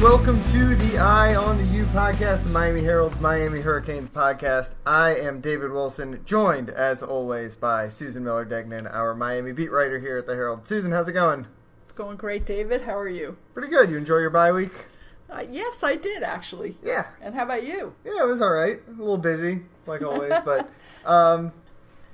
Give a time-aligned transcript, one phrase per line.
[0.00, 4.74] welcome to the Eye on the U podcast, the Miami Herald's Miami Hurricanes podcast.
[4.86, 9.98] I am David Wilson, joined as always by Susan Miller Degnan, our Miami beat writer
[9.98, 10.66] here at the Herald.
[10.66, 11.46] Susan, how's it going?
[11.84, 12.80] It's going great, David.
[12.80, 13.36] How are you?
[13.52, 13.90] Pretty good.
[13.90, 14.72] You enjoy your bye week?
[15.28, 16.78] Uh, yes, I did actually.
[16.82, 17.08] Yeah.
[17.20, 17.94] And how about you?
[18.02, 18.80] Yeah, it was all right.
[18.88, 20.70] A little busy, like always, but
[21.04, 21.52] um,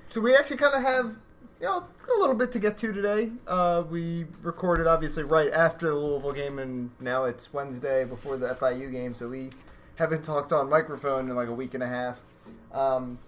[0.09, 1.17] so we actually kind of have
[1.61, 1.85] you know
[2.15, 3.31] a little bit to get to today.
[3.47, 8.55] Uh, we recorded obviously right after the Louisville game, and now it's Wednesday before the
[8.55, 9.51] FIU game, so we
[9.97, 12.21] haven't talked on microphone in like a week and a half.
[12.73, 13.19] Um,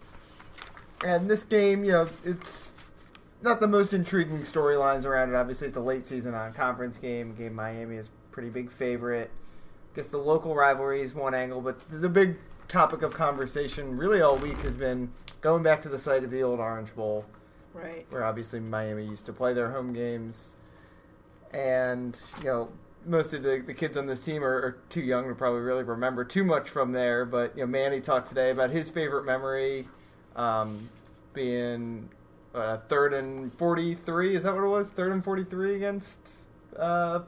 [1.04, 2.72] and this game, you know, it's
[3.42, 5.34] not the most intriguing storylines around it.
[5.34, 7.34] Obviously, it's a late season on conference game.
[7.34, 9.30] Game Miami is pretty big favorite.
[9.94, 12.36] Guess the local rivalry is one angle, but the big
[12.68, 15.10] topic of conversation really all week has been
[15.40, 17.24] going back to the site of the old Orange Bowl
[17.74, 18.06] Right.
[18.10, 20.56] where obviously Miami used to play their home games.
[21.52, 22.68] And, you know,
[23.06, 25.84] most of the, the kids on this team are, are too young to probably really
[25.84, 27.24] remember too much from there.
[27.24, 29.88] But, you know, Manny talked today about his favorite memory
[30.36, 30.88] um,
[31.32, 32.08] being
[32.54, 34.36] uh, third and 43.
[34.36, 34.90] Is that what it was?
[34.90, 36.20] Third and 43 against
[36.76, 37.20] uh,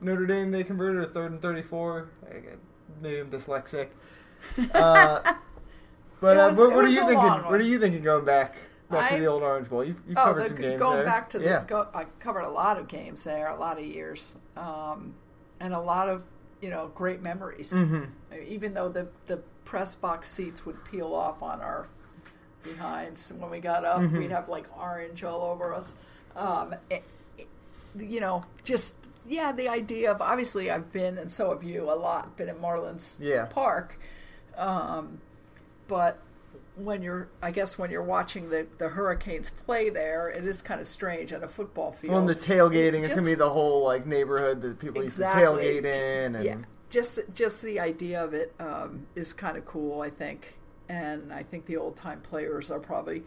[0.00, 2.08] Notre Dame they converted, or third and 34?
[2.30, 2.34] I-
[3.02, 3.88] Maybe I'm dyslexic.
[4.72, 5.20] Uh,
[6.20, 7.18] but uh, was- what, what are you thinking?
[7.18, 8.56] What are you thinking going back
[8.90, 9.84] back to the old Orange Bowl?
[9.84, 11.04] You've, you've oh, covered the, some games going there.
[11.04, 11.64] back to the yeah.
[11.66, 15.14] go, I covered a lot of games there, a lot of years, um,
[15.60, 16.22] and a lot of
[16.60, 17.72] you know great memories.
[17.72, 18.10] Mhm.
[18.46, 21.88] Even though the the press box seats would peel off on our
[22.62, 24.18] behinds when we got up, Mhm.
[24.18, 25.96] we'd have like orange all over us.
[26.36, 27.04] Um, it-
[27.38, 27.48] it-
[27.96, 28.96] you know, just
[29.26, 32.60] yeah, the idea of obviously I've been and so have you a lot been at
[32.60, 33.46] Marlins Yeah.
[33.46, 33.98] Park,
[34.56, 35.20] um,
[35.88, 36.18] but
[36.76, 40.80] when you're I guess when you're watching the the Hurricanes play there, it is kind
[40.80, 42.12] of strange on a football field.
[42.12, 45.42] Well, and the tailgating, it's gonna be the whole like neighborhood that people Exactly.
[45.42, 46.56] used to tailgate in, and yeah,
[46.90, 50.54] just just the idea of it um, is kind of cool, I think,
[50.88, 53.22] and I think the old time players are probably,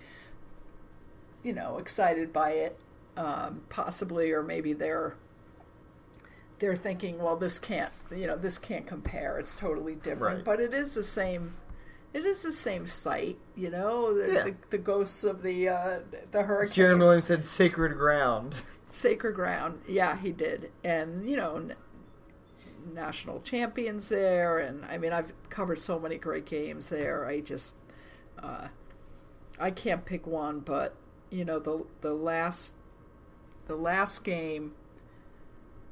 [1.44, 2.78] you know, excited by it,
[3.16, 5.16] um, possibly, or maybe they're
[6.60, 9.38] they're thinking, well, this can't, you know, this can't compare.
[9.40, 10.46] It's totally different, Right.
[10.46, 11.54] but it is the same.
[12.18, 14.14] It is the same site, you know.
[14.14, 14.44] The, Yeah.
[14.46, 16.00] the, the ghosts of the uh,
[16.32, 16.76] the hurricanes.
[16.76, 18.64] Jeremy Williams said sacred ground.
[18.90, 19.82] Sacred Ground.
[19.88, 20.72] Yeah, he did.
[20.84, 21.76] And, you know, n-
[22.94, 24.60] national champions there.
[24.60, 27.26] And, I mean, I've covered so many great games there.
[27.26, 27.76] I just,
[28.42, 28.70] uh,
[29.60, 30.96] I can't pick one, but,
[31.30, 32.76] you know, the, the last,
[33.68, 34.74] the last game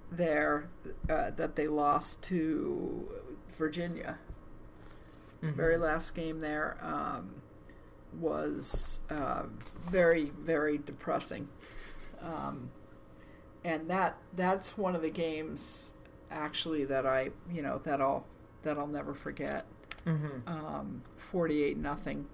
[0.10, 0.70] there
[1.10, 3.10] uh, that they lost to
[3.58, 4.20] Virginia,
[5.54, 7.42] very last game there, um,
[8.20, 11.48] was um very, very depressing.
[12.22, 12.72] Um,
[13.64, 15.96] and that that's one of the games
[16.32, 18.26] actually that I you know that I'll
[18.64, 19.66] that I'll never forget.
[20.06, 20.48] Mm-hmm.
[20.48, 22.28] Um, Forty eight nothing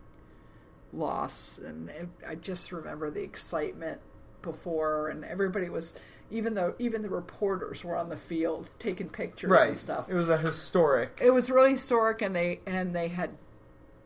[0.94, 4.02] loss, and it, I just remember the excitement
[4.42, 5.94] before, and everybody was
[6.32, 9.68] even though even the reporters were on the field taking pictures Right.
[9.68, 10.10] and stuff.
[10.10, 11.20] It was a historic.
[11.22, 13.32] It was really historic, and they and they had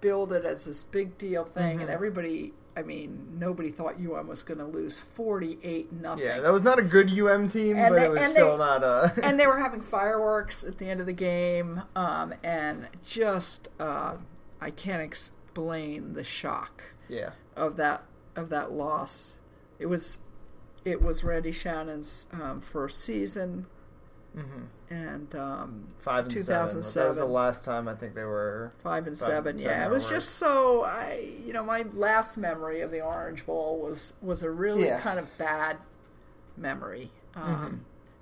[0.01, 1.93] billed it as this big deal thing, and Mhm.
[1.93, 2.53] everybody.
[2.77, 6.25] I mean, nobody thought UM was going to lose forty-eight nothing.
[6.25, 8.65] yeah, that was not a good UM team, And but they- it was still they-
[8.65, 9.13] not a.
[9.23, 14.15] and they were having fireworks at the end of the game, um, and just uh,
[14.59, 18.03] I can't explain the shock yeah, of that
[18.35, 19.39] of that loss.
[19.79, 20.17] It was
[20.85, 23.65] it was Randy Shannon's um, first season,
[24.37, 24.93] mm-hmm.
[24.93, 26.81] and um, five and seven.
[26.81, 28.71] That was the last time I think they were.
[28.83, 29.55] five and Five seven.
[29.55, 30.83] and yeah, seven it was just so.
[30.83, 34.99] I you know my last memory of the Orange Bowl was was a really Yeah.
[35.01, 35.77] kind of bad
[36.55, 37.11] memory.
[37.35, 37.79] Um, Mhm.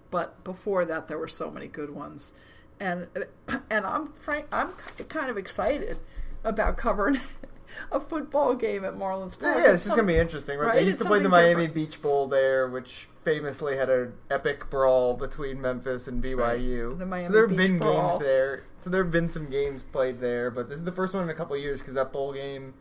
[0.09, 2.33] But before that, there were so many good ones,
[2.79, 3.07] and
[3.69, 4.45] and I'm frank.
[4.51, 4.69] I'm
[5.09, 5.97] kind of excited
[6.43, 7.19] about covering
[7.91, 9.63] a football game at Marlins Yeah, Park.
[9.65, 10.67] yeah, It's this is gonna be interesting, right?
[10.67, 10.75] right?
[10.75, 11.73] They used It's to play the Miami different.
[11.73, 16.59] Beach Bowl there, which famously had an epic brawl between Memphis and right.
[16.59, 16.97] BYU.
[16.97, 18.09] The Miami so there have been Brawl.
[18.11, 18.63] games there.
[18.77, 21.29] So there have been some games played there, but this is the first one in
[21.29, 22.73] a couple of years because that bowl game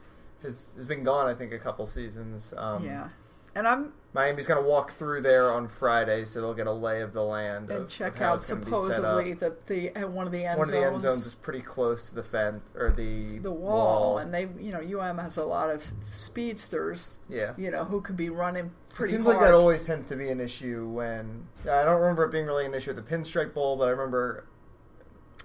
[0.43, 1.27] has has been gone.
[1.29, 2.53] I think a couple seasons.
[2.57, 3.09] Um, yeah,
[3.55, 7.15] and I'm Miami's gonna walk through there on Friday, so they'll get a lay of
[7.15, 8.93] the land and of, check of out it's gonna be set up.
[8.93, 11.15] supposedly the the uh, one of the end One of the end zones.
[11.15, 15.01] zones is pretty close to the fence or the the wall, and they, you know,
[15.01, 17.55] UM has a lot of speedsters, yeah.
[17.57, 19.37] you know, who could be running It pretty seems hard.
[19.37, 22.67] like that always tends to be an issue when I don't remember it being really
[22.67, 24.45] an issue at the Pinstripe Bowl, but I remember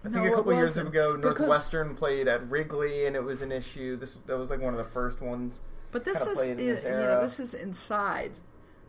[0.03, 3.51] I think No, a couple years ago Northwestern played at Wrigley and it was an
[3.53, 3.95] issue.
[3.95, 5.61] This that was like one of the first ones.
[5.97, 8.31] But this is, this you know, this is inside,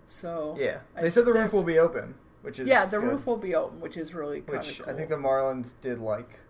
[0.07, 2.15] so Yeah, they said the roof will be open.
[2.43, 4.85] which is yeah, the good, roof will be open, which is really kind which of
[4.87, 4.95] cool.
[4.95, 6.41] I think the Marlins did like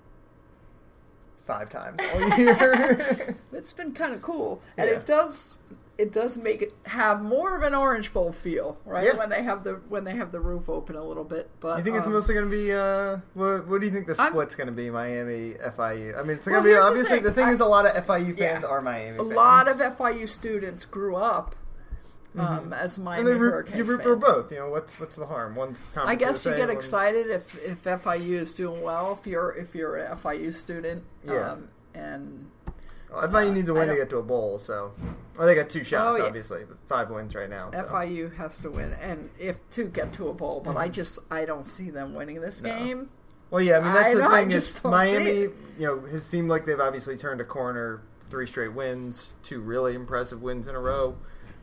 [1.46, 3.37] five times all year.
[3.52, 4.96] it's been kind of cool, and Yeah.
[4.96, 5.58] it does
[5.98, 9.04] it does make it have more of an Orange Bowl feel, right?
[9.06, 9.16] Yeah.
[9.16, 11.50] When they have the when they have the roof open a little bit.
[11.60, 12.72] But you think it's um, mostly going to be?
[12.72, 14.90] Uh, what, what do you think the split's going to be?
[14.90, 16.16] Miami, FIU.
[16.18, 17.16] I mean, it's going Well, to be here's the obviously.
[17.16, 17.22] thing.
[17.24, 18.68] The thing, I- is, a lot of FIU fans Yeah.
[18.68, 19.16] are Miami.
[19.18, 19.32] a fans.
[19.34, 21.56] lot of FIU students grew up
[22.38, 24.52] um, as and Miami they root, you root for both.
[24.52, 25.56] You know what's what's the harm?
[25.56, 29.18] One's I guess you get one's- excited if if FIU is doing well.
[29.20, 31.52] If you're if you're an FIU student, Yeah.
[31.52, 32.46] um, and
[33.12, 34.93] Well, FIU uh, needs a win to get to a bowl, so
[35.37, 36.28] well, they got two shots, Oh, yeah.
[36.28, 37.70] obviously, five wins right now.
[37.72, 37.82] So.
[37.84, 40.60] FIU has to win, and if to get to a bowl.
[40.64, 42.78] But I just I don't see them winning this Mm-hmm.
[42.78, 42.84] No.
[42.84, 43.08] game.
[43.50, 44.50] Well, yeah, I mean that's I the know, thing.
[44.50, 48.02] Is Miami, you know, has seemed like they've obviously turned a corner.
[48.31, 51.16] Three straight wins, two really impressive wins in a row.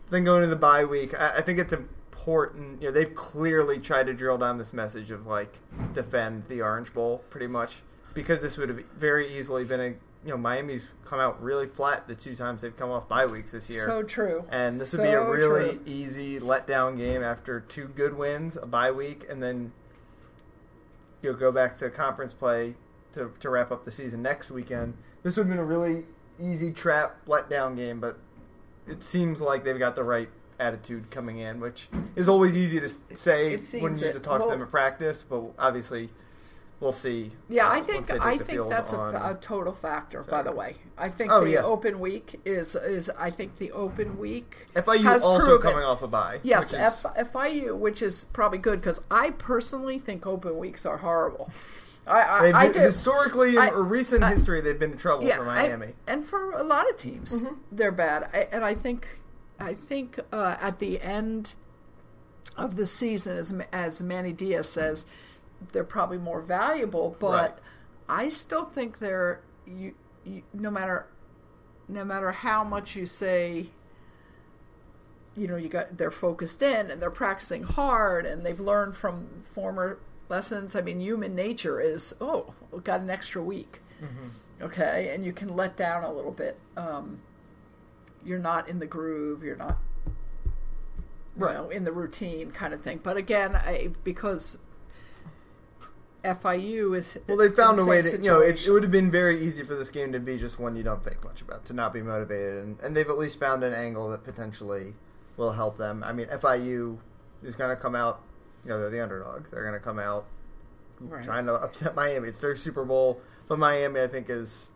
[0.09, 2.81] Then going into the bye week, I, I think it's important.
[2.81, 5.59] You know, they've clearly tried to drill down this message of like
[5.94, 7.83] defend the Orange Bowl pretty much
[8.15, 9.94] because this would have very easily been a
[10.25, 13.51] you know Miami's come out really flat the two times they've come off bye weeks
[13.51, 13.86] this year.
[13.86, 14.44] So true.
[14.50, 15.81] And this would be a really true.
[15.86, 19.72] easy letdown game after two good wins, a bye week, and then
[21.22, 22.75] you'll go back to conference play
[23.13, 24.95] to, to wrap up the season next weekend.
[25.22, 26.06] This would have been a really
[26.39, 28.18] easy trap letdown game, but
[28.88, 30.30] it seems like they've got the right
[30.60, 34.13] attitude coming in, which is always easy to say when you it.
[34.13, 36.10] to talk Well- to them at practice, but obviously
[36.80, 37.31] we'll see.
[37.50, 40.24] Yeah, uh, I think I think that's a, on- a total factor.
[40.24, 41.63] By the way, I think Oh, the yeah.
[41.63, 46.07] open week is is I think the open week FIU also proven- coming off a
[46.07, 46.39] bye.
[46.44, 50.86] Yes, which is- F, FIU, which is probably good because I personally think open weeks
[50.86, 51.51] are horrible.
[52.07, 52.80] I I, I do.
[52.80, 55.88] historically I- or recent I- history they've been in trouble yeah, for Miami.
[55.88, 55.98] Mm-hmm.
[56.07, 58.30] and for a lot of teams, they're bad.
[58.33, 59.22] I, and I think
[59.60, 61.54] I think uh, at the end
[62.57, 65.06] of the season, as as Manny Diaz says,
[65.71, 67.15] they're probably more valuable.
[67.19, 67.61] But
[68.09, 68.25] Right.
[68.25, 69.93] I still think they're you,
[70.23, 71.07] you no matter
[71.87, 73.67] no matter how much you say
[75.35, 79.27] you know you got they're focused in and they're practicing hard and they've learned from
[79.43, 79.97] former
[80.29, 82.53] lessons i mean human nature is oh
[82.83, 83.81] got an extra week
[84.61, 87.19] okay and you can let down a little bit um,
[88.23, 89.77] you're not in the groove you're not
[91.37, 91.55] you Right.
[91.55, 94.57] know in the routine kind of thing but again I, because
[96.25, 98.92] FIU is Well, they found in a way to, you know, it, it would have
[98.92, 101.66] been very easy for this game to be just one you don't think much about,
[101.66, 104.94] to not be motivated, and, and they've at least found an angle that potentially
[105.38, 106.04] will help them.
[106.04, 106.98] I mean, FIU
[107.44, 108.22] is going to come out,
[108.63, 109.45] you know, they're the underdog.
[109.51, 110.25] They're going to come out
[111.00, 111.24] Right.
[111.24, 112.30] trying to upset Miami.
[112.30, 113.19] It's their Super Bowl,
[113.50, 114.69] but Miami, I think, is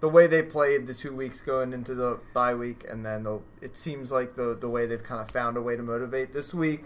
[0.00, 3.40] the way they played the two weeks going into the bye week, and then the,
[3.60, 6.54] it seems like the the way they've kind of found a way to motivate this
[6.54, 6.84] week.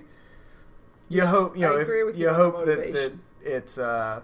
[1.08, 3.12] You Yeah, hope, you I know, agree if, with you you hope that, that.
[3.46, 4.20] It's uh,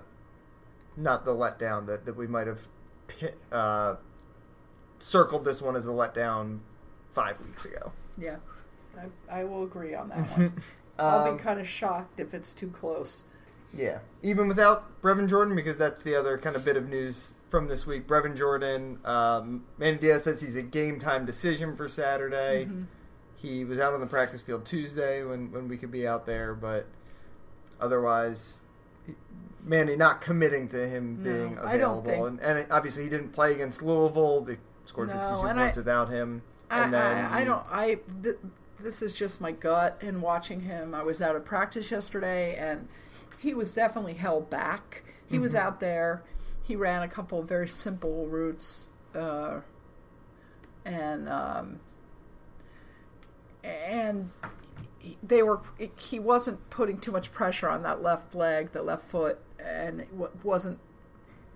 [0.97, 2.69] not the letdown that, that we might have
[3.51, 3.97] uh,
[4.99, 6.59] circled this one as a letdown
[7.15, 7.93] five weeks ago.
[8.19, 8.37] yeah
[9.31, 10.63] I, I will agree on that one
[10.99, 13.25] i'll Um, be kind of shocked if it's too close
[13.75, 17.69] Yeah, even without Brevin Jordan, because that's the other kind of bit of news from
[17.69, 18.07] this week.
[18.07, 22.65] Brevin Jordan, um, Manny Diaz says he's a game time decision for Saturday.
[22.67, 22.83] Mm-hmm.
[23.37, 26.55] He was out on the practice field Tuesday when, when we could be out there,
[26.55, 26.87] but
[27.81, 28.62] otherwise, he-
[29.65, 32.03] Manny not committing to him No, being available.
[32.03, 34.41] think- And, and obviously, he didn't play against Louisville.
[34.43, 36.43] They scored No, 52 and points I- without him.
[36.71, 37.67] I, And then I, I don't.
[37.71, 38.39] I th-
[38.81, 40.95] this is just my gut in watching him.
[40.95, 42.89] I was out of practice yesterday, and
[43.39, 45.05] he was definitely held back.
[45.29, 45.67] He was Mm-hmm.
[45.67, 46.23] out there.
[46.63, 49.61] He ran a couple of very simple routes, uh,
[50.85, 51.81] and um,
[53.63, 54.31] and
[55.23, 55.61] they were.
[55.97, 60.07] He wasn't putting too much pressure on that left leg, the left foot, and
[60.43, 60.79] wasn't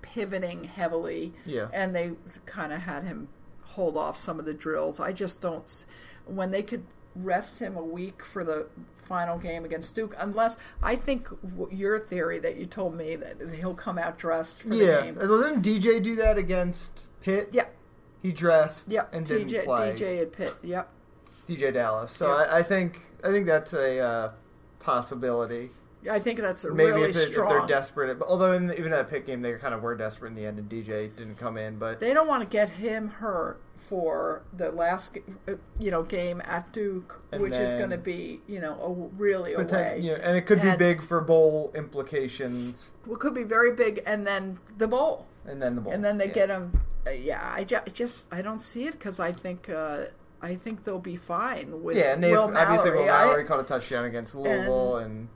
[0.03, 1.69] pivoting heavily Yeah.
[1.73, 2.12] and they
[2.45, 3.29] kind of had him
[3.62, 5.00] hold off some of the drills.
[5.00, 5.85] I just don't.
[6.26, 6.85] When they could
[7.15, 11.29] rest him a week for the final game against Duke, unless I think
[11.71, 15.00] your theory that you told me that he'll come out dressed for the Yeah.
[15.03, 15.17] game.
[15.17, 17.49] Well, didn't DJ do that against Pitt?
[17.53, 17.67] Yeah,
[18.23, 19.07] He dressed yeah.
[19.12, 19.93] and didn't DJ, play.
[19.93, 20.55] DJ at Pitt.
[20.62, 20.88] Yep.
[21.49, 22.12] DJ Dallas.
[22.12, 22.35] So Yeah.
[22.53, 24.31] I, I think I think that's a uh,
[24.81, 25.71] possibility.
[26.11, 28.79] I think that's a Maybe really if, it, if they're desperate, but although in the,
[28.79, 31.37] even that Pitt game they kind of were desperate in the end, and DJ didn't
[31.37, 31.79] come in.
[31.79, 35.19] But they don't want to get him hurt for the last,
[35.49, 39.17] uh, you know, game at Duke, And which is going to be, you know, a,
[39.17, 40.01] really away.
[40.03, 44.27] know, and it could be big for bowl implications, It could be very big, and
[44.27, 45.27] then the bowl.
[45.45, 46.33] and then the bowl, and then they yeah.
[46.33, 46.81] get him.
[47.07, 50.07] Uh, yeah, I ju- I just I don't see it because I think uh,
[50.43, 53.43] I think they'll be fine with Yeah, and they've Will obviously Will Mallory.
[53.45, 55.28] I- caught a touchdown against Louisville, and,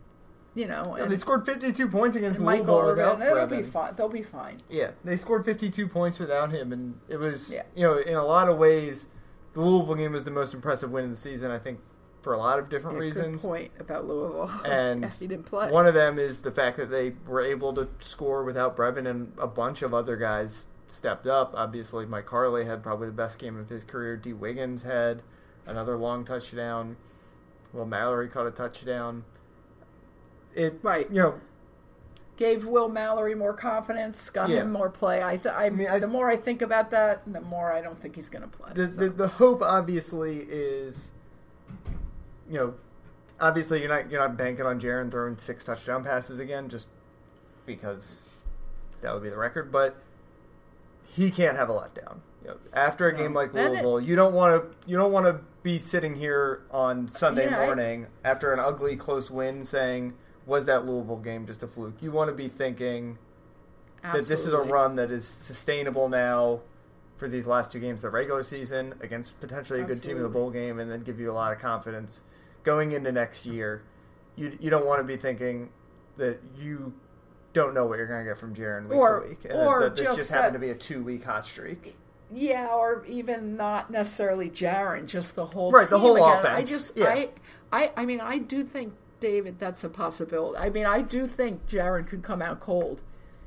[0.54, 3.30] you know, and, they scored 52 points against Michael Louisville without Brevin.
[3.44, 3.94] It'll be fine.
[3.96, 4.58] They'll be fine.
[4.68, 7.62] Yeah, they scored 52 points without him, and it was, Yeah.
[7.74, 9.08] you know, in a lot of ways,
[9.54, 11.50] the Louisville game was the most impressive win of the season.
[11.50, 11.80] I think
[12.22, 13.42] for a lot of different Yeah, reasons.
[13.42, 14.50] Point about Louisville.
[14.66, 15.70] And Yeah, he didn't play.
[15.70, 19.32] One of them is the fact that they were able to score without Brevin, and
[19.38, 21.52] a bunch of other guys stepped up.
[21.56, 24.16] Obviously, Mike Harley had probably the best game of his career.
[24.16, 25.22] Dee Wiggins had
[25.66, 26.96] another long touchdown.
[27.72, 29.24] Will Mallory caught a touchdown.
[30.54, 31.08] It Right.
[31.10, 31.40] you know,
[32.36, 34.62] Gave Will Mallory more confidence, got Yeah.
[34.62, 35.22] him more play.
[35.22, 38.00] I, th- I, mean, I- the more I think about that, the more I don't
[38.00, 38.72] think he's going to play.
[38.74, 41.10] the, So, the the hope obviously is,
[42.48, 42.74] you know,
[43.38, 46.88] obviously you're not you're not banking on Jarren throwing six touchdown passes again, just
[47.66, 48.26] because
[49.02, 49.70] that would be the record.
[49.70, 49.96] But
[51.14, 52.18] he can't have a letdown.
[52.42, 55.12] You know, after a game like And it- Louisville, you don't want to you don't
[55.12, 59.62] want to be sitting here on Sunday Yeah, I- morning after an ugly close win
[59.64, 60.14] saying,
[60.46, 63.18] "Was that Louisville game just a fluke?" You want to be thinking
[64.02, 66.60] that this is a run that is sustainable now
[67.18, 70.22] for these last two games of the regular season against potentially a good team in
[70.22, 72.22] the bowl game and then give you a lot of confidence
[72.64, 73.82] going into next year.
[74.36, 75.68] You you don't want to be thinking
[76.16, 76.94] that you
[77.52, 79.88] don't know what you're going to get from Jarren week Or- to week, and or
[79.90, 81.96] this just just happened that- to be a two week hot streak.
[82.32, 86.46] Yeah, or even not necessarily Jarren, just the whole Right, the whole again.
[86.46, 87.06] I just, yeah.
[87.06, 87.28] I,
[87.72, 90.56] I, I mean, I do think David, that's a possibility.
[90.58, 93.02] I mean, I do think Jarren could come out cold.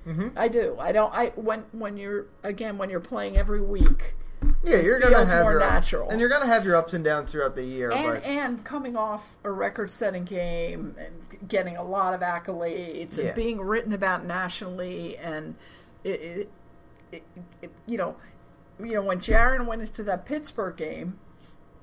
[0.05, 0.33] Mhm.
[0.35, 0.75] I do.
[0.79, 1.13] I don't.
[1.13, 4.15] I when when you're again when you're playing every week
[4.63, 6.93] Yeah, you're going to feels have more your ups- and you're to have your ups
[6.93, 7.91] and downs throughout the year.
[7.91, 13.35] and but and coming off a record-setting game and getting a lot of accolades and
[13.35, 15.55] being written about nationally and
[16.03, 16.49] it, it,
[17.11, 17.23] it,
[17.61, 18.15] it, you know
[18.79, 21.19] you know when Jarren went into that Pittsburgh game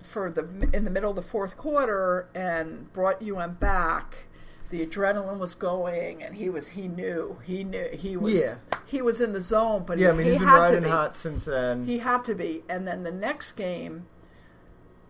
[0.03, 4.25] for the in the middle of the fourth quarter and brought UM back
[4.71, 8.79] the adrenaline was going and he was he knew he knew he was Yeah.
[8.87, 10.83] he was in the zone but yeah, I mean he he's been had to riding
[10.85, 11.85] be hot since then.
[11.87, 12.63] he had to be.
[12.69, 14.07] And then the next game,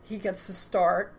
[0.02, 1.14] he gets to start,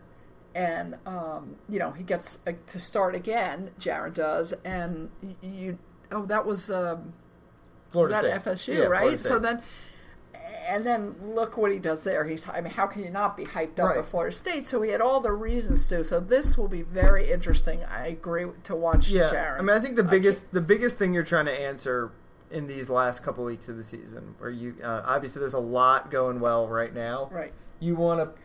[0.54, 3.70] and um, you know he gets uh, to start again.
[3.80, 5.78] Jarren does, and you.
[6.10, 7.14] Oh, that was um,
[7.90, 8.74] Florida that State.
[8.74, 9.18] FSU, Yeah, right?
[9.18, 9.62] So then,
[10.68, 12.24] and then look what he does there.
[12.26, 12.48] He's.
[12.48, 13.98] I mean, how can you not be hyped up Right.
[13.98, 14.66] at Florida State?
[14.66, 16.04] So he had all the reasons to.
[16.04, 17.82] So this will be very interesting.
[17.84, 19.58] I agree to watch Yeah, Jarren.
[19.58, 22.12] I mean, I think the I biggest the biggest thing you're trying to answer
[22.50, 26.10] in these last couple weeks of the season, where you uh, obviously there's a lot
[26.10, 27.28] going well right now.
[27.32, 27.52] right.
[27.80, 28.40] You want to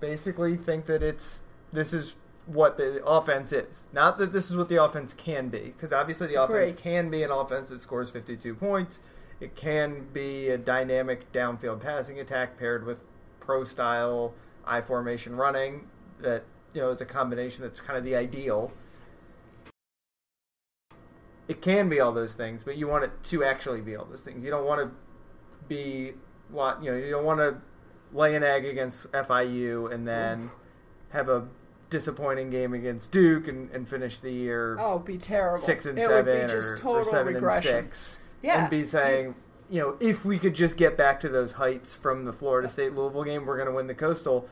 [0.00, 1.42] basically think that it's
[1.72, 2.14] this is
[2.46, 6.26] what the offense is, not that this is what the offense can be, because obviously
[6.28, 9.00] the offense can be an offense that scores 52 points.
[9.40, 13.04] It can be a dynamic downfield passing attack paired with
[13.40, 15.88] pro style I formation running
[16.20, 18.72] that you know is a combination that's kind of the ideal.
[21.46, 24.20] It can be all those things, but you want it to actually be all those
[24.20, 24.44] things.
[24.44, 24.94] You don't want to
[25.66, 26.12] be
[26.50, 26.96] what you know.
[26.98, 27.56] You don't want to
[28.12, 30.50] lay an egg against FIU and then
[31.10, 31.46] have a
[31.88, 35.56] disappointing game against Duke and, and finish the year Oh, be terrible.
[35.56, 37.76] six and it seven would be just or, total or seven regression.
[37.76, 38.62] and six, Yeah.
[38.62, 39.34] and be saying,
[39.70, 42.94] you know, if we could just get back to those heights from the Florida State
[42.94, 44.48] Louisville game, we're going to win the Coastal.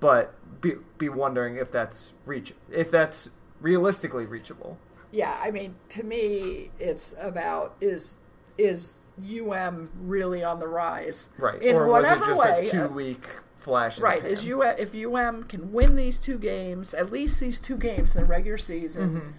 [0.00, 3.28] But be be wondering if that's reach if that's
[3.60, 4.78] realistically reachable.
[5.12, 8.16] Yeah, I mean, to me, it's about is
[8.56, 11.28] is UM really on the rise?
[11.36, 11.60] Right.
[11.62, 13.98] In or was it whatever just way, a two uh, week flash?
[14.00, 14.24] Right.
[14.24, 18.22] Is UM if UM can win these two games, at least these two games in
[18.22, 19.34] the regular season,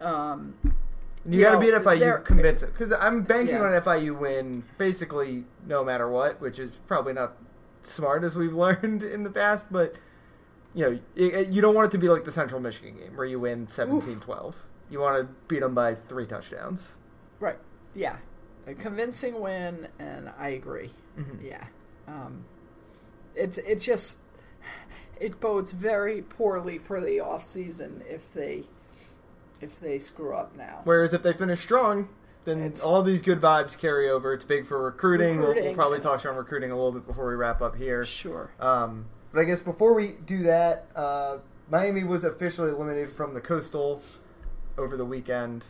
[0.00, 0.06] Mm-hmm.
[0.06, 0.54] um,
[1.26, 3.62] you, you got to beat FIU convincing because I'm banking Yeah.
[3.64, 7.36] on FIU win basically no matter what, which is probably not
[7.82, 9.66] smart as we've learned in the past.
[9.70, 9.94] But
[10.74, 13.26] you know, it, you don't want it to be like the Central Michigan game where
[13.26, 14.54] you win 17-12.
[14.88, 16.94] You want to beat them by three touchdowns.
[17.40, 17.58] right?
[17.94, 18.16] Yeah,
[18.66, 20.92] a convincing win, and I agree.
[21.18, 21.42] Mhm.
[21.42, 21.64] Yeah,
[22.06, 22.44] um,
[23.34, 24.20] it's it just
[25.18, 28.64] it bodes very poorly for the off season if they
[29.60, 30.80] if they screw up now.
[30.84, 32.08] Whereas if they finish strong,
[32.44, 34.32] then It's- all these good vibes carry over.
[34.32, 35.40] It's big for recruiting.
[35.40, 38.04] We'll, we'll probably talk on recruiting a little bit before we wrap up here.
[38.04, 38.50] Sure.
[38.58, 41.38] Um, but I guess before we do that, uh,
[41.68, 44.02] Miami was officially eliminated from the Coastal
[44.78, 45.66] over the weekend.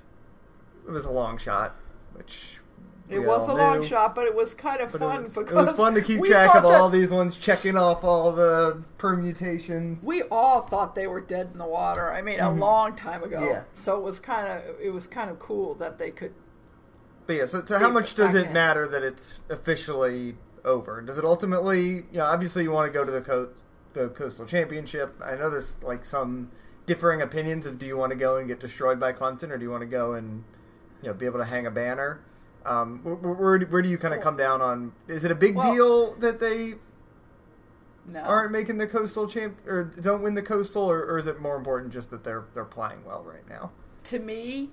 [0.87, 1.75] It was a long shot,
[2.15, 2.60] which
[3.11, 3.87] It was a all long knew.
[3.87, 6.03] shot, but it was kind of But fun it was, because it was fun to
[6.03, 10.03] keep track of all these ones, checking off all the permutations.
[10.03, 12.13] We all thought they were dead in the water.
[12.13, 12.47] I mean, Mhm.
[12.47, 13.45] a long time ago.
[13.45, 13.63] Yeah.
[13.75, 16.33] So it was kind of it was kind of cool that they could.
[17.27, 18.55] But yeah, so, so how much does it backhand.
[18.55, 21.01] matter that it's officially over?
[21.01, 23.49] Does it ultimately, you know, obviously you want to go to the co-
[23.93, 25.15] the coastal championship.
[25.25, 26.51] I know there's like some
[26.87, 29.65] differing opinions of do you want to go and get destroyed by Clemson or do
[29.65, 30.43] you want to go and
[31.03, 32.21] you know be able to hang a banner.
[32.67, 34.93] Um, where, where, where do you kind of come down on?
[35.09, 36.75] Is it a big Well- deal that they
[38.07, 38.21] No.
[38.21, 41.57] aren't making the coastal champ or don't win the coastal, or, or is it more
[41.57, 43.71] important just that they're they're playing well right now?
[44.03, 44.71] to me,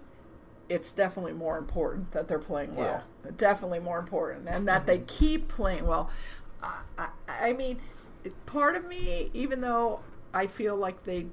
[0.69, 3.03] it's definitely more important that they're playing well.
[3.35, 6.09] Definitely more important, and that they keep playing well.
[6.63, 7.79] I, I, I mean,
[8.45, 9.99] part of me, even though
[10.33, 11.27] I feel like they,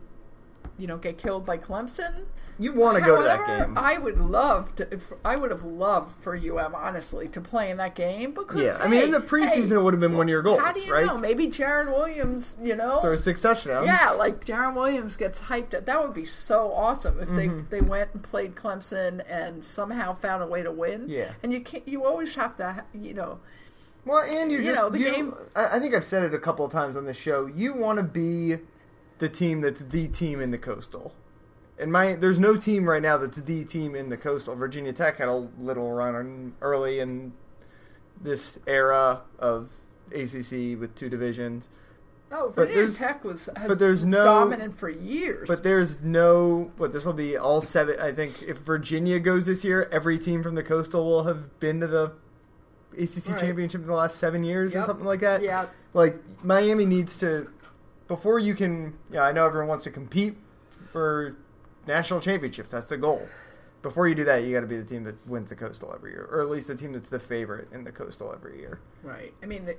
[0.76, 2.24] you know, get killed by Clemson.
[2.58, 3.76] You want to go to that game?
[3.76, 4.92] I would love to.
[4.94, 8.84] If, I would have loved for UM honestly to play in that game because yeah,
[8.84, 10.72] I mean in the preseason hey, it would have been one of your goals, how
[10.72, 11.04] do you right?
[11.06, 11.18] know?
[11.18, 13.86] Maybe Jarren Williams, you know, Throw six touchdowns.
[13.86, 15.74] yeah, like Jarren Williams gets hyped.
[15.74, 17.62] At, that would be so awesome if Mm-hmm.
[17.70, 21.08] they they went and played Clemson and somehow found a way to win.
[21.08, 21.32] Yeah.
[21.42, 21.86] and you can't.
[21.88, 23.40] You always have to, you know.
[24.06, 26.34] Well, and you You just know, the you- game- I, I think I've said it
[26.34, 27.46] a couple of times on the show.
[27.46, 28.58] You want to be
[29.18, 31.14] the team that's the team in the coastal.
[31.78, 34.54] And my there's no team right now that's the team in the coastal.
[34.54, 37.32] Virginia Tech had a little run early in
[38.20, 39.70] this era of
[40.12, 41.70] ACC with two divisions,
[42.30, 45.48] Oh, Virginia Tech was has but there's no- dominant for years.
[45.48, 46.72] but there's no.
[46.78, 47.98] But this will be all seven.
[48.00, 51.80] I think if Virginia goes this year, every team from the coastal will have been
[51.80, 52.12] to the
[52.96, 53.40] ACC Right.
[53.40, 55.42] championship in the last seven years or something like that.
[55.42, 57.48] yeah, like Miami needs to
[58.08, 60.36] before you can yeah, I know everyone wants to compete
[60.92, 61.36] for
[61.86, 62.72] national championships.
[62.72, 63.26] That's the goal.
[63.82, 66.12] Before you do that, you got to be the team that wins the coastal every
[66.12, 68.80] year, or at least the team that's the favorite in the coastal every year.
[69.02, 69.32] right.
[69.42, 69.76] I mean, the,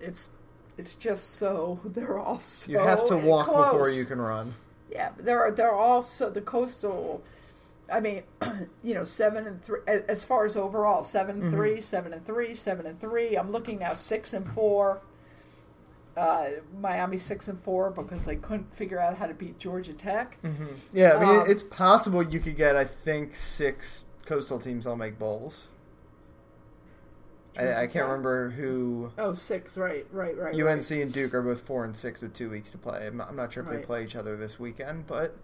[0.00, 0.30] it's
[0.78, 3.72] it's just so they're all so You have to walk close.
[3.72, 4.52] before you can run.
[4.90, 7.22] Yeah, they're they're also the coastal.
[7.92, 8.24] I mean,
[8.82, 11.44] you know, seven and three as far as overall, 7 Mm-hmm.
[11.46, 13.36] and three, seven and three, seven and three.
[13.36, 15.00] I'm looking now six and four.
[16.16, 16.48] Uh,
[16.80, 20.38] Miami six and four because they couldn't figure out how to beat Georgia Tech.
[20.92, 24.96] Yeah, I mean Um, it's possible you could get I think six coastal teams all
[24.96, 25.68] make bowls.
[27.58, 30.54] I, I can't remember who Oh, six, right, right, right.
[30.54, 33.06] UNC and Duke are both four and six with two weeks to play.
[33.06, 35.36] I'm not, I'm not sure if they play each other this weekend, but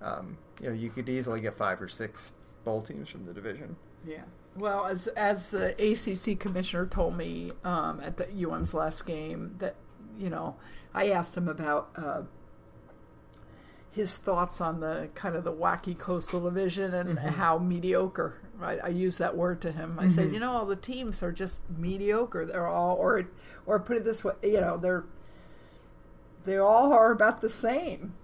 [0.00, 2.34] um, you know you could easily get five or six
[2.64, 3.76] bowl teams from the division.
[4.06, 4.22] Yeah.
[4.56, 9.74] Well, as as the ACC commissioner told me um, at the UM's last game, that
[10.20, 10.56] you know,
[10.94, 12.22] I asked him about uh,
[13.90, 18.40] his thoughts on the kind of the wacky coastal division and how mediocre.
[18.58, 19.96] Right, I used that word to him.
[19.98, 22.44] I said, you know, all the teams are just mediocre.
[22.44, 23.26] They're all, or
[23.64, 25.04] or put it this way, you know, they're
[26.44, 28.14] they all are about the same.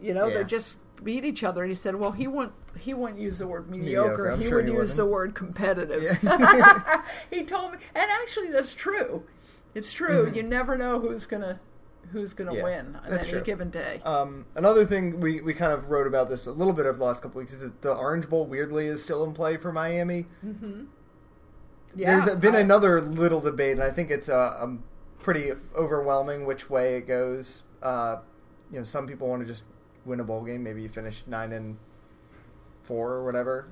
[0.00, 0.38] You know, Yeah.
[0.38, 1.62] they just beat each other.
[1.62, 4.36] And he said, well, he wouldn't he wouldn't use the word Mediocre, mediocre.
[4.36, 6.18] He sure would he use the word competitive.
[7.30, 9.24] he told me, and actually, that's true.
[9.74, 10.30] It's true.
[10.34, 11.60] You never know who's gonna
[12.12, 12.58] who's gonna Mm-hmm.
[12.58, 13.40] Yeah, win on any true.
[13.42, 14.00] given day.
[14.04, 17.04] Um, another thing we, we kind of wrote about this a little bit over the
[17.04, 20.26] last couple weeks is that the Orange Bowl weirdly is still in play for Miami.
[21.94, 24.84] yeah, There's been I- another little debate, and I think it's uh, um,
[25.20, 27.62] pretty overwhelming which way it goes.
[27.82, 28.18] Uh,
[28.72, 29.64] you know, some people want to just
[30.04, 30.62] win a bowl game.
[30.62, 31.76] Maybe you finish nine and
[32.82, 33.68] four or whatever,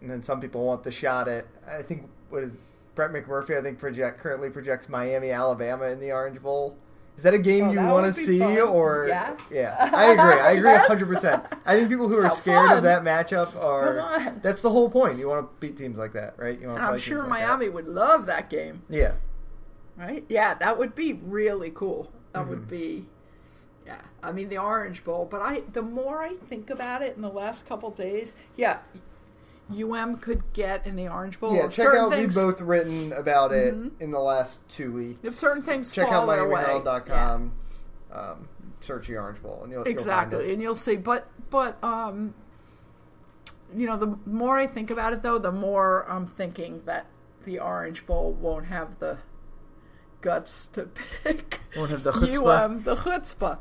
[0.00, 1.46] and then some people want the shot at.
[1.66, 2.52] I think what is
[2.96, 3.56] Brett McMurphy?
[3.56, 6.76] I think project currently projects Miami, Alabama in the Orange Bowl.
[7.16, 8.58] Is that a game Oh, you want to see, fun.
[8.60, 9.36] or Yeah.
[9.50, 9.90] yeah?
[9.94, 10.40] I agree.
[10.42, 11.44] I agree hundred percent.
[11.64, 12.76] I think people who are scared fun.
[12.78, 13.96] of that matchup are.
[14.18, 14.40] Come on.
[14.42, 15.18] That's the whole point.
[15.18, 16.60] You want to beat teams like that, right?
[16.60, 17.46] You want to I'm sure like that.
[17.48, 19.12] Miami would love that game, Yeah.
[19.96, 20.24] right?
[20.28, 22.10] Yeah, that would be really cool.
[22.32, 22.50] That Mm-hmm.
[22.50, 23.06] would be.
[23.86, 27.22] Yeah, I mean the Orange Bowl, but I the more I think about it in
[27.22, 28.78] the last couple days, yeah,
[29.70, 31.54] UM could get in the Orange Bowl.
[31.54, 32.10] Yeah, check out.
[32.12, 32.46] things, Mm-hmm.
[32.46, 35.18] We've both written about it in the last two weeks.
[35.24, 37.52] if certain things check fall out MiamiHerald.com.
[38.12, 38.48] Um,
[38.80, 40.54] search the Orange Bowl, and you'll exactly You'll find it.
[40.54, 42.32] and you'll see but but um
[43.74, 47.06] you know the more i think about it though the more i'm thinking that
[47.44, 49.18] the orange bowl won't have the
[50.20, 50.82] guts to
[51.24, 52.60] pick Won't have the chutzpah.
[52.64, 53.58] um the chutzpah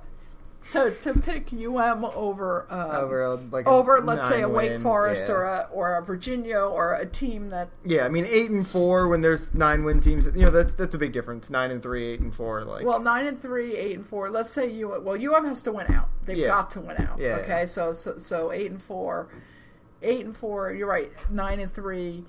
[0.73, 4.51] to, to pick um over um, Over, uh, like a over let's say a nine
[4.53, 5.33] wake win, forest yeah.
[5.33, 8.05] or a or a virginia or a team that yeah.
[8.05, 10.25] I mean, eight and four when there's nine win teams.
[10.25, 11.49] You know, that's that's a big difference.
[11.49, 12.63] Nine and three, eight and four.
[12.63, 14.29] Like, Well, nine and three, eight and four.
[14.29, 14.89] Let's say you.
[15.01, 16.09] Well, UM has to win out.
[16.25, 16.47] They've Yeah.
[16.47, 17.19] got to win out.
[17.19, 19.27] Yeah, okay, so so so eight and four,
[20.01, 20.73] eight and four.
[20.73, 21.11] You're right.
[21.29, 22.25] Nine and three.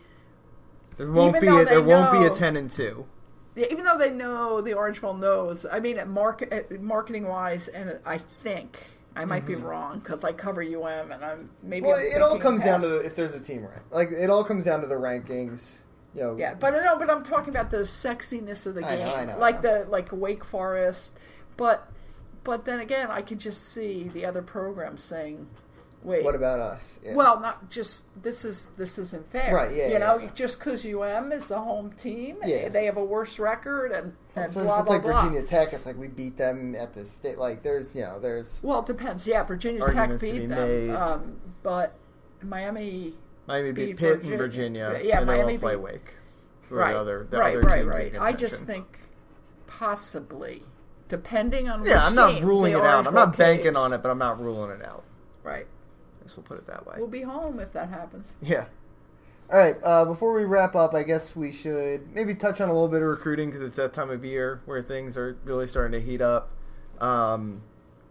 [0.99, 3.07] there won't even be a, there won't be a ten and two.
[3.57, 5.65] Yeah, even though they know the Orange Bowl knows.
[5.65, 8.79] I mean, at market at marketing wise, and I think
[9.17, 11.87] I might be wrong because I cover UM and I'm maybe.
[11.87, 11.89] Mm-hmm.
[11.89, 13.83] Well, I'm it all comes down to the, if there's a team rank.
[13.91, 15.79] Like, it all comes down to the rankings.
[16.15, 19.07] You know, Yeah, but no, but I'm talking about the sexiness of the I game,
[19.07, 19.85] know, I know, I like know.
[19.85, 21.19] the like Wake Forest,
[21.57, 21.91] but
[22.45, 25.49] but then again, I could just see the other programs saying,
[26.07, 27.01] "Wait, What about us?
[27.05, 27.15] Yeah.
[27.15, 30.31] well, not just this is this isn't fair, Right, yeah, You yeah, know, yeah.
[30.35, 32.69] just because UM is the home team, Yeah.
[32.69, 35.23] they have a worse record, and, and so blah it's blah like blah.
[35.23, 37.39] Virginia Tech, it's like we beat them at the state.
[37.39, 39.27] Like there's you know there's Well, it depends.
[39.27, 41.95] Yeah, Virginia Tech beat be them, um, but
[42.43, 43.15] Miami.
[43.49, 45.01] Miami beat beat Pitt Virgi- and Virginia.
[45.05, 46.15] yeah, and Miami play beat- Wake.
[46.71, 48.13] Right, the other, the right, other right, right.
[48.21, 48.99] I just think
[49.67, 50.63] possibly,
[51.09, 53.07] depending on Yeah, I'm not ruling it out.
[53.07, 55.05] I'm not banking on it, but I'm not ruling it out.
[55.45, 55.67] Right,
[56.35, 56.95] We'll put it that way.
[56.97, 58.37] we'll be home if that happens.
[58.41, 58.65] Yeah.
[59.53, 59.77] All right.
[59.83, 63.03] Uh, before we wrap up, I guess we should maybe touch on a little bit
[63.03, 66.21] of recruiting because it's that time of year where things are really starting to heat
[66.23, 66.51] up.
[67.01, 67.63] Um,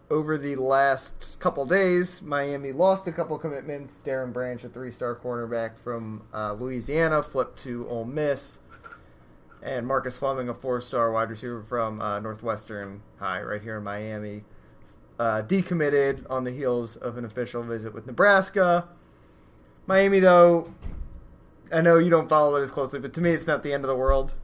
[0.09, 3.99] over the last couple days, Miami lost a couple commitments.
[4.05, 8.59] Darren Branch, a three-star cornerback from uh, Louisiana, flipped to Ole Miss,
[9.63, 14.43] and Marcus Fleming, a four-star wide receiver from uh, Northwestern High, right here in Miami,
[15.19, 18.87] uh, decommitted on the heels of an official visit with Nebraska.
[19.87, 20.73] Miami, though,
[21.71, 23.83] I know you don't follow it as closely, but to me, it's not the end
[23.83, 24.35] of the world.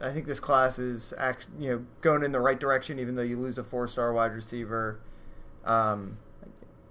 [0.00, 3.22] I think this class is act, you know going in the right direction, even though
[3.22, 5.00] you lose a four-star wide receiver
[5.64, 6.18] um,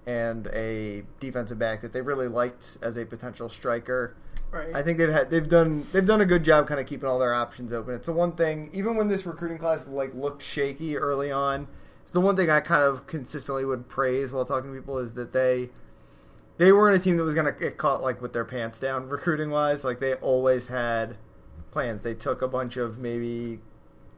[0.06, 4.16] and a defensive back that they really liked as a potential striker.
[4.50, 4.74] Right.
[4.74, 7.18] I think they've had they've done they've done a good job kind of keeping all
[7.18, 7.94] their options open.
[7.94, 11.68] It's the one thing, even when this recruiting class like looked shaky early on,
[12.14, 15.32] the one thing I kind of consistently would praise while talking to people is that
[15.32, 15.70] they
[16.56, 19.08] they weren't a team that was going to get caught like with their pants down
[19.08, 19.84] recruiting wise.
[19.84, 21.16] Like they always had
[21.72, 22.02] plans.
[22.02, 23.58] They took a bunch of maybe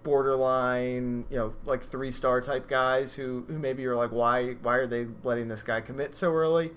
[0.03, 4.77] borderline, you know, like three star type guys who who maybe you're like, why why
[4.77, 6.73] are they letting this guy commit so early?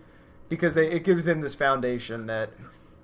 [0.47, 2.51] Because they it gives them this foundation that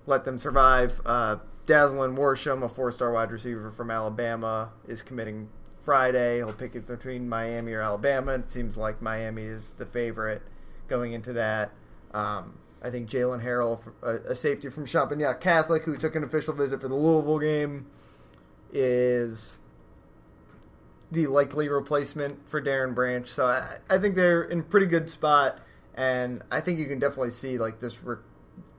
[0.06, 1.02] let them survive.
[1.06, 5.50] Uh, Dazalin Worsham, a four star wide receiver from Alabama, is committing
[5.86, 6.38] Friday.
[6.38, 8.34] He'll pick it between Miami or Alabama.
[8.34, 10.42] It seems like Miami is the favorite
[10.88, 11.72] going into that.
[12.14, 16.82] Um, I think Jalen Harrell, a, safety from Champagnat Catholic, who took an official visit
[16.82, 17.88] for the Louisville game,
[18.74, 19.60] is
[21.12, 23.28] the likely replacement for Darren Branch.
[23.28, 25.60] So I, I think they're in pretty good spot,
[25.96, 28.18] and I think you can definitely see like this re-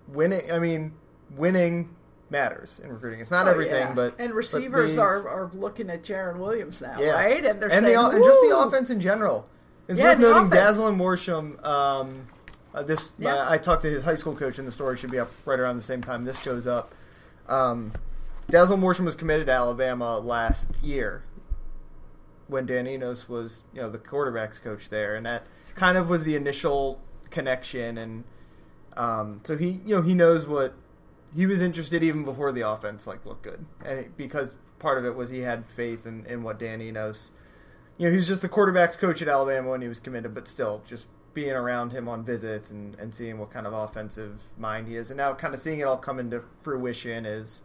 [0.08, 0.50] winning.
[0.50, 0.92] I mean,
[1.36, 1.94] winning
[2.30, 3.20] matters in recruiting.
[3.20, 3.94] It's not Oh, everything, yeah.
[3.94, 7.12] but and but receivers these- are, are looking at Jarren Williams now, Yeah.
[7.12, 7.44] right?
[7.44, 9.48] And they're and saying, the and just the offense in general.
[9.88, 10.50] It's Yeah, worth noting.
[10.50, 11.64] Dazalin Worsham.
[11.64, 12.26] Um,
[12.74, 13.34] uh, this Yeah.
[13.36, 15.58] uh, I talked to his high school coach, and the story should be up right
[15.60, 16.92] around the same time this goes up.
[17.48, 17.92] Um,
[18.50, 21.22] Dazalin Worsham was committed to Alabama last year
[22.48, 25.44] when Dan Enos was you know the quarterbacks coach there, and that
[25.76, 27.96] kind of was the initial connection.
[27.98, 28.24] And
[28.96, 30.74] um, so he you know he knows what
[31.34, 35.04] he was interested even before the offense like looked good, and it, because part of
[35.04, 37.32] it was he had faith in, in what Dan Enos.
[37.98, 40.46] You know, he was just the quarterbacks coach at Alabama when he was committed, but
[40.46, 44.86] still just being around him on visits and, and seeing what kind of offensive mind
[44.88, 47.62] he is, and now kind of seeing it all come into fruition is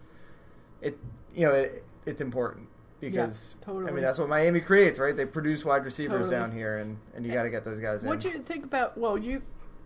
[0.81, 0.97] it.
[1.33, 2.67] You know, it, it's important
[3.01, 3.91] because I totally.
[3.91, 5.15] mean that's what Miami creates, right?
[5.15, 6.35] They produce wide receivers Totally.
[6.35, 8.63] down here, and, and you eh, got to get those guys What do you think
[8.63, 8.97] about?
[8.97, 9.41] Well, you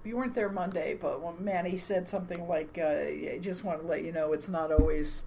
[0.06, 2.86] you weren't there Monday, but when Manny said something like, uh,
[3.34, 5.26] "I just want to let you know it's not always."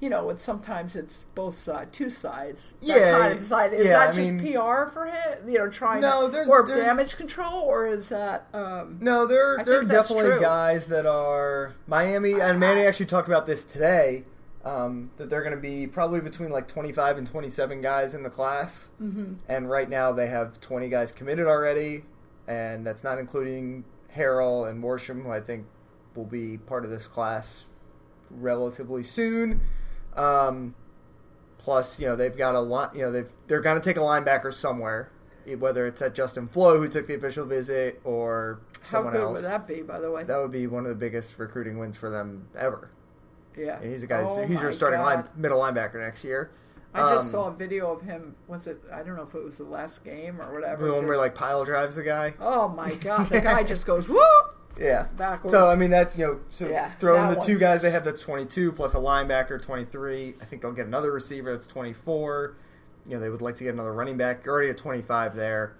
[0.00, 2.74] You know, it's sometimes it's both sides, two sides.
[2.80, 3.72] Yeah, kind of side.
[3.72, 5.48] Is yeah, that I just mean- PR for him?
[5.48, 8.46] You know, trying No, to, there's- or there's- damage control, or is that?
[8.54, 10.40] Um, No, there I there are definitely true.
[10.40, 14.24] guys that are Miami and Manny actually talked about this today.
[14.64, 18.28] Um, that they're going to be probably between like 25 and 27 guys in the
[18.30, 19.36] class, mhm.
[19.48, 22.04] and right now they have 20 guys committed already,
[22.46, 23.84] and that's not including
[24.16, 25.66] Harrell and Worsham, who I think
[26.14, 27.64] will be part of this class
[28.30, 29.60] relatively soon.
[30.16, 30.74] Um,
[31.58, 32.94] plus, you know they've got a lot.
[32.94, 35.10] You know they've they're going to take a linebacker somewhere,
[35.58, 39.20] whether it's at Justin Flowe who took the official visit or someone else.
[39.20, 39.42] How good else.
[39.42, 40.24] would that be, by the way?
[40.24, 42.90] That would be one of the biggest recruiting wins for them ever.
[43.56, 44.22] yeah, He's a guy.
[44.26, 46.50] Oh he's your starting line, middle linebacker next year.
[46.94, 48.34] I just Um, saw a video of him.
[48.46, 48.82] Was it?
[48.92, 50.86] I don't know if it was the last game or whatever.
[50.86, 52.34] The one where like pile drives the guy.
[52.40, 54.22] oh my god, the guy just goes whoop
[54.78, 55.06] Yeah.
[55.16, 55.52] backwards.
[55.52, 57.46] So I mean that you know, so Yeah, throw in that the one.
[57.46, 60.34] two guys they have that's 22 plus a linebacker 23.
[60.40, 62.54] I think they'll get another receiver that's 24.
[63.06, 64.44] You know they would like to get another running back.
[64.44, 65.74] You're already at 25 there.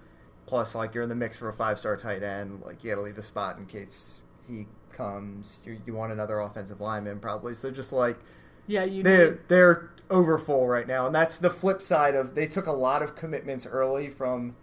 [0.47, 2.63] Plus like you're in the mix for a five star tight end.
[2.65, 5.61] Like you got to leave a spot in case he comes.
[5.65, 7.55] You, you want another offensive lineman probably.
[7.55, 8.19] So just like
[8.67, 12.35] yeah, you they're need, they're over full right now, and that's the flip side of
[12.35, 14.57] they took a lot of commitments early from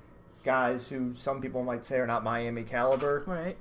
[0.44, 3.58] guys who some people might say are not Miami caliber, right.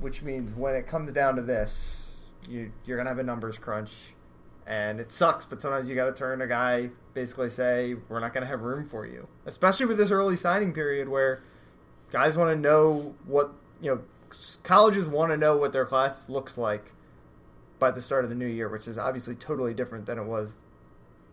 [0.00, 4.14] which means when it comes down to this, you you're gonna have a numbers crunch,
[4.66, 5.44] and it sucks.
[5.44, 8.60] But sometimes you got to turn a guy, basically say, "We're not going to have
[8.60, 11.42] room for you," especially with this early signing period where
[12.10, 14.02] guys want to know what you know.
[14.64, 16.92] Colleges want to know what their class looks like
[17.78, 20.62] by the start of the new year, which is obviously totally different than it was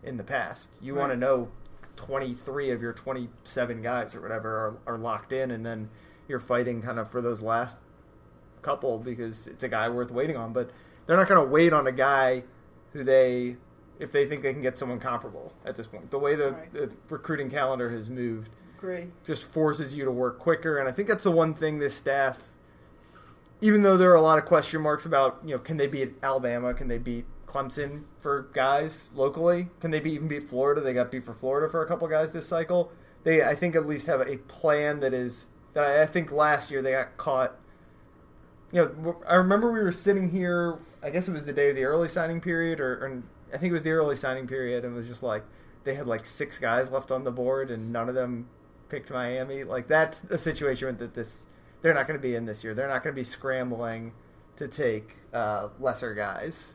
[0.02, 0.70] in the past.
[0.80, 1.48] You want to know
[1.96, 5.88] 23 of your 27 guys or whatever are, are locked in, and then
[6.28, 7.76] you're fighting kind of for those last
[8.62, 10.52] couple because it's a guy worth waiting on.
[10.52, 10.70] But
[11.06, 12.44] they're not going to wait on a guy
[12.92, 13.56] who they,
[13.98, 16.10] if they think they can get someone comparable at this point.
[16.10, 16.72] The way the, Right.
[16.72, 19.08] the recruiting calendar has moved Agree.
[19.24, 20.78] just forces you to work quicker.
[20.78, 22.42] And I think that's the one thing this staff,
[23.60, 26.14] even though there are a lot of question marks about, you know, can they beat
[26.22, 26.74] Alabama?
[26.74, 29.68] Can they beat Clemson for guys locally?
[29.80, 30.80] Can they be, even beat Florida?
[30.80, 32.90] They got beat for Florida for a couple guys this cycle.
[33.24, 36.82] They, I think, at least have a plan that is that I, think last year
[36.82, 37.56] they got caught.
[38.72, 40.78] You know, I remember we were sitting here.
[41.02, 43.70] I guess it was the day of the early signing period, or, or I think
[43.70, 45.44] it was the early signing period, and it was just like
[45.84, 48.48] they had like six guys left on the board, and none of them
[48.88, 49.62] picked Miami.
[49.62, 51.46] Like that's a situation that this
[51.82, 52.74] they're not going to be in this year.
[52.74, 54.12] They're not going to be scrambling
[54.56, 56.74] to take uh, lesser guys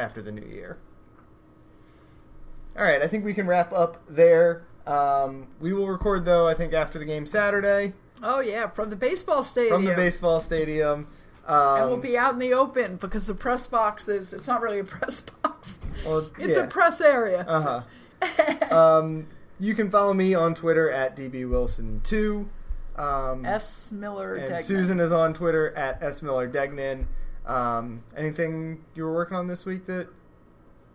[0.00, 0.78] after the new year.
[2.76, 4.62] All right, I think we can wrap up there.
[4.86, 6.48] Um, we will record though.
[6.48, 9.76] I think after the game Saturday Oh yeah, from the baseball stadium.
[9.76, 11.06] from the baseball stadium.
[11.46, 14.60] Um, and we'll be out in the open because the press box is it's not
[14.62, 15.78] really a press box.
[16.06, 16.64] well, It's yeah.
[16.64, 17.44] a press area.
[17.46, 17.82] Uh
[18.22, 18.74] huh.
[19.00, 19.26] um,
[19.58, 22.46] you can follow me on Twitter at dbwilson2.
[22.96, 23.92] Um, S.
[23.92, 24.62] Miller and Degnan.
[24.64, 27.06] Susan is on Twitter at S Miller Degnan.
[27.50, 30.08] Um, anything you were working on this week that,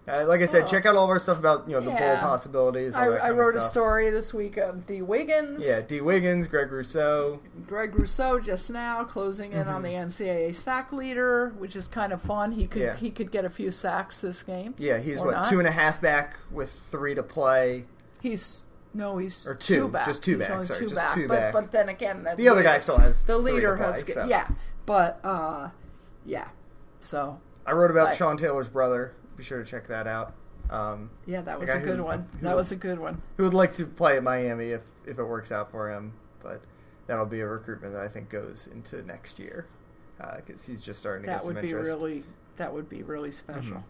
[0.08, 0.68] uh, like I said, Oh.
[0.68, 2.96] check out all of our stuff about you know the bowl possibilities.
[2.96, 5.66] I, I wrote a story this week of Dee Wiggins.
[5.66, 7.40] Yeah, Dee Wiggins, Greg Rousseau.
[7.68, 12.22] Greg Rousseau just now closing in on the NCAA sack leader, which is kind of
[12.22, 12.52] fun.
[12.54, 12.88] He could Mm-hmm.
[12.94, 12.96] Yeah.
[12.96, 14.76] he could get a few sacks this game.
[14.78, 15.50] Yeah, he's what not.
[15.50, 17.86] two and a half back with three to play.
[18.22, 18.64] He's
[18.94, 20.06] no, he's Or two, back.
[20.06, 21.14] just two He's back, sorry, two just back.
[21.16, 21.54] two but back.
[21.54, 24.26] but then again, that The other guy still has the leader play, has so.
[24.26, 24.48] yeah,
[24.86, 25.70] but uh,
[26.26, 26.48] yeah.
[27.00, 28.16] So I wrote about Right.
[28.16, 29.14] Sean Taylor's brother.
[29.38, 30.34] Be sure to check that out.
[30.70, 32.28] Um, yeah, that was a good who- one.
[32.40, 33.22] who- That was a good one.
[33.38, 36.62] who would like to play at Miami if if it works out for him, but
[37.06, 39.68] that'll be a recruitment that I think goes into next year
[40.38, 41.72] because he's just starting to That get some interest.
[41.86, 42.24] That would be really
[42.58, 43.84] that would be really special.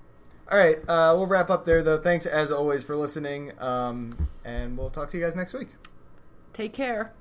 [0.52, 1.98] All right, uh, we'll wrap up there though.
[2.00, 5.70] Thanks as always for listening, um, and we'll talk to you guys next week.
[6.54, 7.14] Take care.